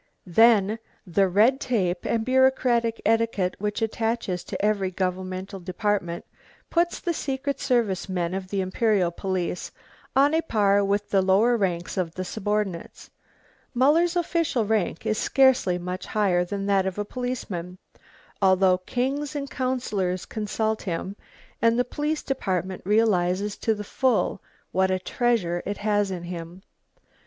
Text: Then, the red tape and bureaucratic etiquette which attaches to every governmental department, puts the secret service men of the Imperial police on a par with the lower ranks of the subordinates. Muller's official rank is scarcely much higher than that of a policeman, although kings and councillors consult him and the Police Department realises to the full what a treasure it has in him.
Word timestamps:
Then, 0.25 0.79
the 1.05 1.27
red 1.27 1.59
tape 1.61 2.05
and 2.07 2.25
bureaucratic 2.25 2.99
etiquette 3.05 3.55
which 3.59 3.83
attaches 3.83 4.43
to 4.45 4.59
every 4.59 4.89
governmental 4.89 5.59
department, 5.59 6.25
puts 6.71 6.99
the 6.99 7.13
secret 7.13 7.59
service 7.59 8.09
men 8.09 8.33
of 8.33 8.47
the 8.47 8.61
Imperial 8.61 9.11
police 9.11 9.69
on 10.15 10.33
a 10.33 10.41
par 10.41 10.83
with 10.83 11.11
the 11.11 11.21
lower 11.21 11.55
ranks 11.55 11.97
of 11.97 12.15
the 12.15 12.25
subordinates. 12.25 13.11
Muller's 13.75 14.15
official 14.15 14.65
rank 14.65 15.05
is 15.05 15.19
scarcely 15.19 15.77
much 15.77 16.07
higher 16.07 16.43
than 16.43 16.65
that 16.65 16.87
of 16.87 16.97
a 16.97 17.05
policeman, 17.05 17.77
although 18.41 18.79
kings 18.79 19.35
and 19.35 19.51
councillors 19.51 20.25
consult 20.25 20.81
him 20.81 21.15
and 21.61 21.77
the 21.77 21.85
Police 21.85 22.23
Department 22.23 22.81
realises 22.85 23.55
to 23.57 23.75
the 23.75 23.83
full 23.83 24.41
what 24.71 24.89
a 24.89 24.97
treasure 24.97 25.61
it 25.63 25.77
has 25.77 26.09
in 26.09 26.23
him. 26.23 26.63